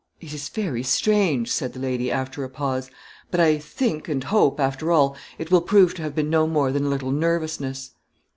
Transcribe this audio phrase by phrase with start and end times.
[0.19, 2.89] "It is very strange," said the lady, after a pause;
[3.29, 6.71] "but, I think, and hope, after all, it will prove to have been no more
[6.71, 7.91] than a little nervousness."